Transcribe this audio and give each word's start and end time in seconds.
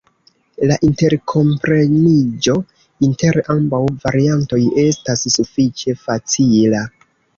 La 0.69 0.75
interkompreniĝo 0.87 2.55
inter 3.09 3.39
ambaŭ 3.57 3.83
variantoj 4.07 4.61
estas 4.87 5.27
sufiĉe 5.37 5.95
facila. 6.07 6.83